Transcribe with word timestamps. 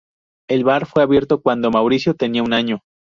El 0.49 0.63
bar 0.63 0.87
fue 0.87 1.03
abierto 1.03 1.43
cuando 1.43 1.69
Mauricio 1.69 2.15
tenía 2.15 2.41
un 2.41 2.53
año. 2.53 2.81